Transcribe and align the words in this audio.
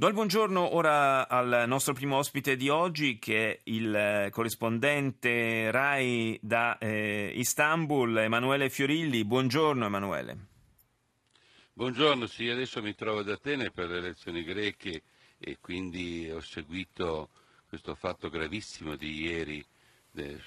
Do 0.00 0.06
il 0.06 0.14
buongiorno 0.14 0.76
ora 0.76 1.28
al 1.28 1.64
nostro 1.66 1.92
primo 1.92 2.18
ospite 2.18 2.54
di 2.54 2.68
oggi 2.68 3.18
che 3.18 3.50
è 3.50 3.60
il 3.64 3.92
eh, 3.92 4.30
corrispondente 4.30 5.72
RAI 5.72 6.38
da 6.40 6.78
eh, 6.78 7.32
Istanbul, 7.34 8.16
Emanuele 8.18 8.70
Fiorilli. 8.70 9.24
Buongiorno 9.24 9.86
Emanuele. 9.86 10.36
Buongiorno, 11.72 12.28
sì, 12.28 12.48
adesso 12.48 12.80
mi 12.80 12.94
trovo 12.94 13.18
ad 13.18 13.28
Atene 13.28 13.72
per 13.72 13.88
le 13.88 13.96
elezioni 13.98 14.44
greche 14.44 15.02
e 15.36 15.58
quindi 15.60 16.30
ho 16.30 16.42
seguito 16.42 17.30
questo 17.68 17.96
fatto 17.96 18.28
gravissimo 18.28 18.94
di 18.94 19.22
ieri 19.22 19.66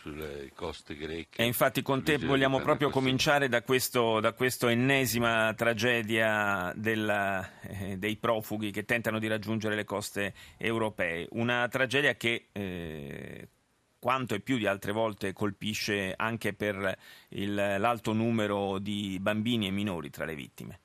sulle 0.00 0.50
coste 0.54 0.96
greche. 0.96 1.42
E 1.42 1.44
infatti 1.44 1.82
con 1.82 2.02
te 2.02 2.18
vogliamo 2.18 2.60
proprio 2.60 2.90
cominciare 2.90 3.48
da, 3.48 3.62
questa 3.62 4.70
ennesima 4.70 5.52
tragedia 5.54 6.72
della, 6.76 7.60
eh, 7.60 7.96
dei 7.96 8.16
profughi 8.16 8.70
che 8.70 8.84
tentano 8.84 9.18
di 9.18 9.26
raggiungere 9.26 9.74
le 9.74 9.84
coste 9.84 10.34
europee. 10.56 11.26
Una 11.32 11.68
tragedia 11.68 12.14
che 12.14 12.48
eh, 12.52 13.48
quanto 13.98 14.34
e 14.34 14.40
più 14.40 14.56
di 14.56 14.66
altre 14.66 14.92
volte 14.92 15.32
colpisce 15.32 16.14
anche 16.16 16.52
per 16.52 16.96
il, 17.30 17.54
l'alto 17.54 18.12
numero 18.12 18.78
di 18.78 19.18
bambini 19.20 19.66
e 19.66 19.70
minori 19.70 20.10
tra 20.10 20.24
le 20.24 20.34
vittime. 20.34 20.80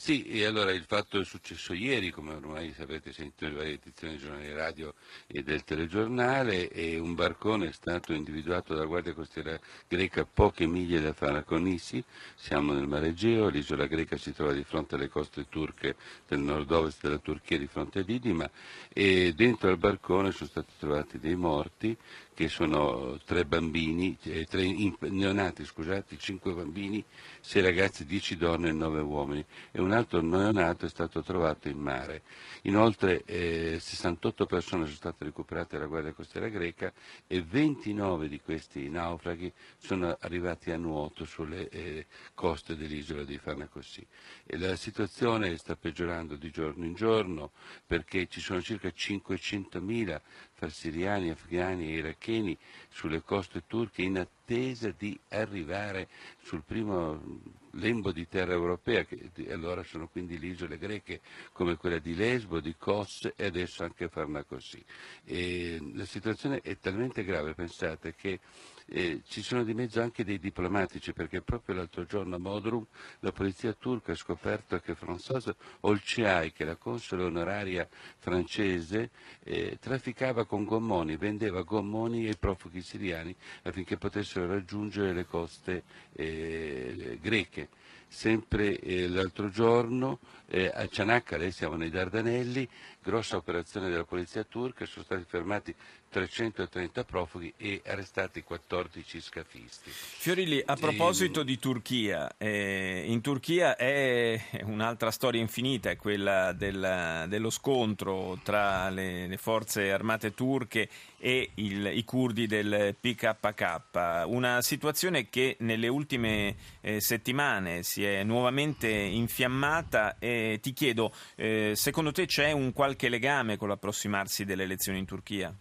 Sì, 0.00 0.24
e 0.26 0.44
allora 0.44 0.70
il 0.70 0.84
fatto 0.84 1.20
è 1.20 1.24
successo 1.24 1.74
ieri, 1.74 2.12
come 2.12 2.32
ormai 2.32 2.72
sapete 2.72 3.12
sentito 3.12 3.44
nelle 3.44 3.56
varie 3.56 3.72
edizioni 3.74 4.14
del 4.14 4.22
giornale 4.22 4.54
radio 4.54 4.94
e 5.26 5.42
del 5.42 5.64
telegiornale, 5.64 6.70
e 6.70 6.98
un 6.98 7.14
barcone 7.14 7.66
è 7.66 7.72
stato 7.72 8.12
individuato 8.12 8.72
dalla 8.72 8.86
Guardia 8.86 9.12
Costiera 9.12 9.58
greca 9.88 10.24
poche 10.24 10.66
miglia 10.66 11.00
da 11.00 11.12
Fanaconissi, 11.12 12.02
siamo 12.36 12.72
nel 12.72 12.86
Mare 12.86 13.08
Egeo, 13.08 13.48
l'isola 13.48 13.86
greca 13.86 14.16
si 14.16 14.32
trova 14.32 14.52
di 14.52 14.62
fronte 14.62 14.94
alle 14.94 15.08
coste 15.08 15.46
turche 15.48 15.96
del 16.28 16.38
nord-ovest 16.38 17.02
della 17.02 17.18
Turchia, 17.18 17.58
di 17.58 17.66
fronte 17.66 17.98
a 17.98 18.02
Didima, 18.02 18.48
e 18.90 19.34
dentro 19.34 19.68
al 19.68 19.78
barcone 19.78 20.30
sono 20.30 20.48
stati 20.48 20.72
trovati 20.78 21.18
dei 21.18 21.34
morti, 21.36 21.94
che 22.38 22.48
sono 22.48 23.18
tre 23.24 23.44
bambini, 23.44 24.16
eh, 24.22 24.44
tre 24.44 24.64
neonati, 25.00 25.64
scusate, 25.64 26.16
cinque 26.18 26.52
bambini, 26.52 27.04
sei 27.40 27.62
ragazzi, 27.62 28.06
dieci 28.06 28.36
donne 28.36 28.68
e 28.68 28.72
nove 28.72 29.00
uomini. 29.00 29.44
E 29.72 29.80
un 29.88 29.94
altro 29.94 30.20
neonato 30.20 30.84
è 30.84 30.88
stato 30.88 31.22
trovato 31.22 31.68
in 31.68 31.78
mare. 31.78 32.22
Inoltre 32.62 33.22
eh, 33.24 33.78
68 33.80 34.44
persone 34.44 34.84
sono 34.84 34.94
state 34.94 35.24
recuperate 35.24 35.76
dalla 35.76 35.88
Guardia 35.88 36.12
Costiera 36.12 36.48
greca 36.48 36.92
e 37.26 37.42
29 37.42 38.28
di 38.28 38.38
questi 38.40 38.90
naufraghi 38.90 39.50
sono 39.78 40.14
arrivati 40.20 40.70
a 40.70 40.76
nuoto 40.76 41.24
sulle 41.24 41.68
eh, 41.70 42.06
coste 42.34 42.76
dell'isola 42.76 43.24
di 43.24 43.38
Farnacossi. 43.38 44.06
E 44.44 44.58
la 44.58 44.76
situazione 44.76 45.56
sta 45.56 45.74
peggiorando 45.74 46.36
di 46.36 46.50
giorno 46.50 46.84
in 46.84 46.94
giorno 46.94 47.52
perché 47.86 48.26
ci 48.28 48.40
sono 48.40 48.60
circa 48.60 48.88
500.000 48.88 50.20
fra 50.58 50.68
siriani, 50.68 51.30
afghani 51.30 51.92
e 51.92 51.98
iracheni 51.98 52.58
sulle 52.88 53.22
coste 53.22 53.62
turche 53.68 54.02
in 54.02 54.18
attesa 54.18 54.90
di 54.90 55.16
arrivare 55.28 56.08
sul 56.42 56.64
primo 56.64 57.40
lembo 57.74 58.10
di 58.10 58.26
terra 58.26 58.54
europea, 58.54 59.04
che 59.04 59.30
allora 59.50 59.84
sono 59.84 60.08
quindi 60.08 60.36
le 60.36 60.46
isole 60.48 60.76
greche 60.76 61.20
come 61.52 61.76
quella 61.76 62.00
di 62.00 62.12
Lesbo, 62.16 62.58
di 62.58 62.74
Kos 62.76 63.30
e 63.36 63.44
adesso 63.46 63.84
anche 63.84 64.08
Farmacosì. 64.08 64.84
E 65.24 65.78
la 65.94 66.04
situazione 66.04 66.60
è 66.60 66.76
talmente 66.76 67.22
grave, 67.22 67.54
pensate, 67.54 68.16
che 68.16 68.40
eh, 68.90 69.20
ci 69.26 69.42
sono 69.42 69.64
di 69.64 69.74
mezzo 69.74 70.00
anche 70.00 70.24
dei 70.24 70.38
diplomatici, 70.38 71.12
perché 71.12 71.42
proprio 71.42 71.76
l'altro 71.76 72.04
giorno 72.04 72.36
a 72.36 72.38
Modrum 72.38 72.84
la 73.20 73.32
polizia 73.32 73.72
turca 73.72 74.12
ha 74.12 74.16
scoperto 74.16 74.78
che 74.78 74.94
Françoise 74.94 75.54
Olciai, 75.80 76.52
che 76.52 76.64
è 76.64 76.66
la 76.66 76.76
console 76.76 77.24
onoraria 77.24 77.86
francese, 78.18 79.10
eh, 79.44 79.76
trafficava 79.80 80.46
con 80.46 80.64
gommoni, 80.64 81.16
vendeva 81.16 81.62
gommoni 81.62 82.26
ai 82.26 82.36
profughi 82.36 82.80
siriani 82.80 83.34
affinché 83.62 83.96
potessero 83.96 84.46
raggiungere 84.46 85.12
le 85.12 85.26
coste 85.26 85.82
eh, 86.12 87.18
greche. 87.20 87.68
Sempre 88.08 88.78
eh, 88.80 89.08
l'altro 89.08 89.50
giorno 89.50 90.18
eh, 90.50 90.70
a 90.72 90.86
Cianaccale, 90.88 91.50
siamo 91.50 91.76
nei 91.76 91.90
Dardanelli, 91.90 92.66
grossa 93.02 93.36
operazione 93.36 93.90
della 93.90 94.04
polizia 94.04 94.44
turca, 94.44 94.86
sono 94.86 95.04
stati 95.04 95.24
fermati 95.26 95.74
330 96.10 97.04
profughi 97.04 97.52
e 97.56 97.82
arrestati 97.84 98.42
14 98.42 99.20
scafisti. 99.20 99.90
Fiorilli, 99.90 100.62
a 100.64 100.74
proposito 100.74 101.42
e... 101.42 101.44
di 101.44 101.58
Turchia, 101.58 102.34
eh, 102.38 103.04
in 103.06 103.20
Turchia 103.20 103.76
è 103.76 104.40
un'altra 104.64 105.10
storia 105.10 105.40
infinita, 105.40 105.90
è 105.90 105.96
quella 105.96 106.52
del, 106.52 107.26
dello 107.28 107.50
scontro 107.50 108.38
tra 108.42 108.88
le, 108.88 109.26
le, 109.26 109.36
forze 109.36 109.92
armate 109.92 110.32
turche 110.32 110.88
e 111.18 111.50
il, 111.54 111.90
i 111.92 112.04
curdi 112.04 112.46
del 112.46 112.96
PKK, 112.98 114.24
una 114.26 114.62
situazione 114.62 115.28
che 115.28 115.56
nelle 115.60 115.88
ultime 115.88 116.56
eh, 116.80 117.00
settimane 117.00 117.82
si 117.82 117.97
è 118.04 118.22
nuovamente 118.22 118.88
infiammata 118.88 120.18
e 120.18 120.58
ti 120.60 120.72
chiedo, 120.72 121.12
eh, 121.36 121.72
secondo 121.74 122.12
te 122.12 122.26
c'è 122.26 122.52
un 122.52 122.72
qualche 122.72 123.08
legame 123.08 123.56
con 123.56 123.68
l'approssimarsi 123.68 124.44
delle 124.44 124.64
elezioni 124.64 124.98
in 124.98 125.06
Turchia? 125.06 125.54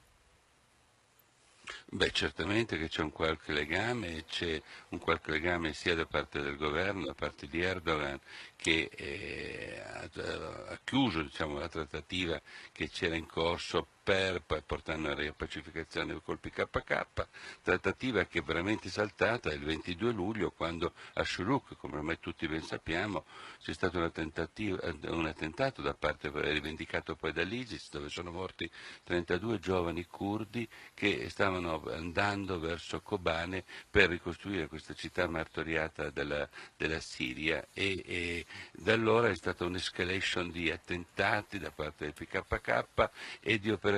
Beh, 1.90 2.12
certamente 2.12 2.78
che 2.78 2.88
c'è 2.88 3.02
un 3.02 3.12
qualche 3.12 3.52
legame, 3.52 4.24
c'è 4.26 4.62
un 4.90 5.00
qualche 5.00 5.32
legame 5.32 5.74
sia 5.74 5.96
da 5.96 6.06
parte 6.06 6.42
del 6.42 6.56
governo, 6.56 7.06
da 7.06 7.14
parte 7.14 7.48
di 7.48 7.62
Erdogan, 7.62 8.20
che 8.56 8.90
eh, 8.94 9.82
ha, 9.82 10.80
chiuso 10.84 11.22
diciamo, 11.24 11.60
la 11.60 11.70
trattativa 11.70 12.42
che 12.72 12.90
c'era 12.90 13.16
in 13.16 13.26
corso 13.26 13.88
per 14.08 14.42
poi 14.42 14.62
portare 14.66 15.00
una 15.00 15.14
riappacificazione 15.14 16.22
col 16.24 16.40
PKK, 16.40 17.28
trattativa 17.62 18.24
che 18.24 18.40
è 18.40 18.42
veramente 18.42 18.88
saltata. 18.88 19.52
Il 19.52 19.66
22 19.66 20.14
luglio 20.14 20.52
quando 20.52 20.94
a 21.16 21.26
Shuruk, 21.26 21.76
come 21.76 21.98
ormai 21.98 22.18
tutti 22.18 22.48
ben 22.48 22.62
sappiamo, 22.62 23.26
c'è 23.60 23.74
stato 23.74 23.98
un 23.98 25.26
attentato 25.26 25.82
da 25.82 25.94
parte, 25.94 26.32
rivendicato 26.34 27.18
poi 27.18 27.34
dall'ISIS, 27.34 27.90
dove 27.90 28.08
sono 28.08 28.32
morti 28.32 28.72
32 29.04 29.60
giovani 29.60 30.06
curdi 30.06 30.66
che 30.94 31.28
stavano 31.30 31.84
andando 31.92 32.62
verso 32.62 33.02
Kobane 33.02 33.66
per 33.92 34.08
ricostruire 34.08 34.68
questa 34.68 34.94
città 34.94 35.28
martoriata 35.28 36.12
della, 36.12 36.48
della 36.78 37.02
Siria. 37.02 37.68
E, 37.74 38.02
e 38.06 38.46
da 38.72 38.94
allora 38.94 39.28
è 39.28 39.36
stata 39.36 39.66
un'escalation 39.66 40.50
di 40.50 40.72
attentati 40.72 41.60
da 41.60 41.72
parte 41.72 42.06
del 42.06 42.14
PKK 42.14 43.10
e 43.42 43.60
di 43.60 43.70
operazioni 43.70 43.96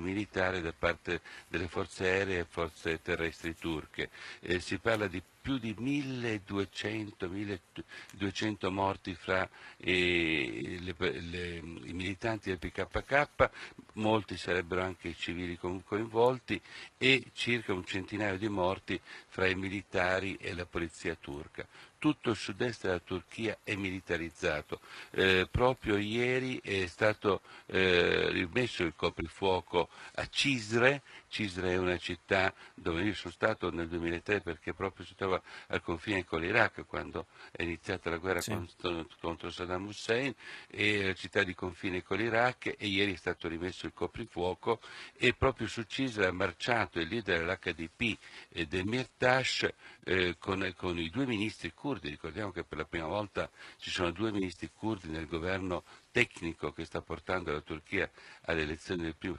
militari 0.00 0.60
da 0.60 0.72
parte 0.76 1.20
delle 1.48 1.68
forze 1.68 2.04
aeree 2.04 2.40
e 2.40 2.46
forze 2.48 3.00
terrestri 3.02 3.56
turche. 3.56 4.10
Eh, 4.40 4.60
si 4.60 4.78
parla 4.78 5.06
di 5.06 5.22
più 5.44 5.58
di 5.58 5.74
1200, 5.76 7.28
1200 7.28 8.70
morti 8.70 9.14
fra 9.14 9.46
eh, 9.76 10.73
le, 10.84 11.20
le, 11.20 11.56
i 11.56 11.92
militanti 11.92 12.50
del 12.50 12.58
PKK, 12.58 13.50
molti 13.94 14.36
sarebbero 14.36 14.82
anche 14.82 15.08
i 15.08 15.16
civili 15.16 15.58
coinvolti 15.58 16.60
e 16.98 17.24
circa 17.32 17.72
un 17.72 17.84
centinaio 17.84 18.38
di 18.38 18.48
morti 18.48 19.00
fra 19.28 19.48
i 19.48 19.54
militari 19.54 20.36
e 20.36 20.54
la 20.54 20.66
polizia 20.66 21.16
turca 21.18 21.66
tutto 22.04 22.28
il 22.28 22.36
sud-est 22.36 22.82
della 22.82 22.98
Turchia 22.98 23.56
è 23.64 23.74
militarizzato. 23.76 24.80
Eh, 25.10 25.48
proprio 25.50 25.96
ieri 25.96 26.60
è 26.62 26.84
stato 26.84 27.40
eh, 27.64 28.28
rimesso 28.28 28.82
il 28.82 28.92
coprifuoco 28.94 29.88
a 30.16 30.28
Cisre. 30.28 31.00
Cisre 31.34 31.72
è 31.72 31.76
una 31.76 31.98
città 31.98 32.54
dove 32.76 33.02
io 33.02 33.12
sono 33.12 33.32
stato 33.32 33.68
nel 33.72 33.88
2003 33.88 34.40
perché 34.40 34.72
proprio 34.72 35.04
si 35.04 35.16
trova 35.16 35.42
al 35.66 35.82
confine 35.82 36.24
con 36.24 36.40
l'Iraq 36.40 36.86
quando 36.86 37.26
è 37.50 37.64
iniziata 37.64 38.08
la 38.08 38.18
guerra 38.18 38.40
sì. 38.40 38.52
contro, 38.52 39.08
contro, 39.20 39.50
Saddam 39.50 39.84
Hussein, 39.84 40.32
è 40.68 41.06
la 41.06 41.14
città 41.14 41.42
di 41.42 41.52
confine 41.52 42.04
con 42.04 42.18
l'Iraq 42.18 42.76
e 42.78 42.86
ieri 42.86 43.14
è 43.14 43.16
stato 43.16 43.48
rimesso 43.48 43.86
il 43.86 43.92
coprifuoco 43.92 44.78
e 45.16 45.34
proprio 45.34 45.66
su 45.66 45.82
Cisre 45.82 46.26
ha 46.26 46.32
marciato 46.32 47.00
il 47.00 47.08
leader 47.08 47.40
dell'HDP 47.40 48.16
e 48.50 48.66
del 48.66 48.84
Mirtash 48.84 49.68
eh, 50.04 50.36
con, 50.38 50.72
con 50.76 50.96
i 51.00 51.10
due 51.10 51.26
ministri 51.26 51.72
curdi. 51.74 52.10
Ricordiamo 52.10 52.52
che 52.52 52.62
per 52.62 52.78
la 52.78 52.84
prima 52.84 53.08
volta 53.08 53.50
ci 53.78 53.90
sono 53.90 54.12
due 54.12 54.30
ministri 54.30 54.70
curdi 54.72 55.08
nel 55.08 55.26
governo 55.26 55.82
tecnico 56.12 56.70
che 56.70 56.84
sta 56.84 57.00
portando 57.00 57.50
la 57.50 57.60
Turchia 57.60 58.08
alle 58.42 58.62
elezioni 58.62 59.02
del 59.02 59.16
primo 59.16 59.36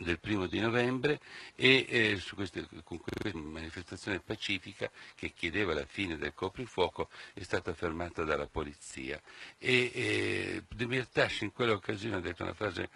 del 0.00 0.18
primo 0.18 0.46
di 0.46 0.58
novembre 0.60 1.20
e 1.54 1.86
eh, 1.88 2.16
su 2.16 2.34
queste, 2.34 2.66
con 2.84 2.98
questa 2.98 3.36
manifestazione 3.38 4.20
pacifica 4.20 4.90
che 5.14 5.32
chiedeva 5.32 5.74
la 5.74 5.84
fine 5.86 6.16
del 6.16 6.32
coprifuoco 6.34 7.08
è 7.34 7.42
stata 7.42 7.74
fermata 7.74 8.24
dalla 8.24 8.46
polizia. 8.46 9.20
E 9.58 9.90
eh, 9.94 10.62
Demirtas 10.74 11.42
in 11.42 11.52
quell'occasione 11.52 12.16
ha 12.16 12.20
detto 12.20 12.42
una 12.42 12.54
frase 12.54 12.88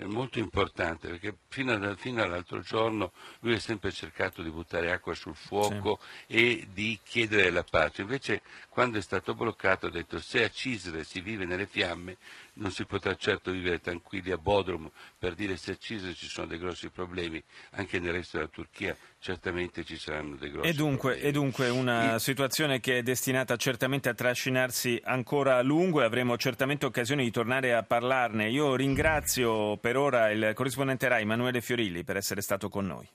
eh, 0.00 0.06
molto 0.06 0.38
importante 0.38 1.08
perché 1.08 1.36
fino, 1.48 1.72
ad, 1.72 1.96
fino, 1.98 2.22
all'altro 2.22 2.60
giorno 2.60 3.12
lui 3.40 3.54
ha 3.54 3.60
sempre 3.60 3.92
cercato 3.92 4.42
di 4.42 4.50
buttare 4.50 4.90
acqua 4.90 5.14
sul 5.14 5.34
fuoco 5.34 6.00
sì. 6.26 6.34
e 6.34 6.68
di 6.72 6.98
chiedere 7.04 7.50
la 7.50 7.62
pace, 7.62 8.02
invece 8.02 8.40
quando 8.68 8.96
è 8.96 9.02
stato 9.02 9.34
bloccato 9.34 9.86
ha 9.86 9.90
detto 9.90 10.18
se 10.18 10.44
a 10.44 10.48
Cisre 10.48 11.04
si 11.04 11.20
vive 11.20 11.44
nelle 11.44 11.66
fiamme 11.66 12.16
non 12.54 12.70
si 12.70 12.84
potrà 12.86 13.14
certo 13.14 13.50
vivere 13.50 13.80
tranquilli 13.80 14.30
a 14.30 14.38
Bodrum 14.38 14.90
per 15.18 15.34
dire 15.34 15.56
se 15.56 15.72
a 15.72 15.76
Cisre 15.76 16.14
ci 16.14 16.28
sono 16.28 16.46
dei 16.46 16.58
grossi 16.58 16.88
problemi, 16.88 17.42
anche 17.72 17.98
nel 17.98 18.12
resto 18.12 18.38
della 18.38 18.48
Turchia 18.48 18.96
certamente 19.20 19.84
ci 19.84 19.98
saranno 19.98 20.34
dei 20.36 20.50
grossi 20.50 20.68
e 20.68 20.72
dunque, 20.72 21.10
problemi. 21.10 21.28
E 21.28 21.32
dunque 21.32 21.68
una 21.68 22.18
situazione 22.18 22.80
che 22.80 22.98
è 22.98 23.02
destinata 23.02 23.56
certamente 23.56 24.08
a 24.08 24.14
trascinarsi 24.14 25.00
ancora 25.04 25.58
a 25.58 25.62
lungo 25.62 26.00
e 26.00 26.04
avremo 26.04 26.36
certamente 26.38 26.86
occasione 26.86 27.22
di 27.22 27.30
tornare 27.30 27.74
a 27.74 27.82
parlarne. 27.82 28.48
Io 28.48 28.74
ringrazio 28.74 29.76
per 29.76 29.96
ora 29.96 30.30
il 30.30 30.52
corrispondente 30.54 31.06
RAI 31.06 31.22
Emanuele 31.22 31.60
Fiorilli 31.60 32.02
per 32.02 32.16
essere 32.16 32.40
stato 32.40 32.68
con 32.68 32.86
noi. 32.86 33.08